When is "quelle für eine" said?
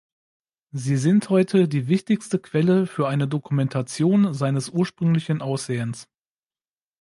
2.39-3.27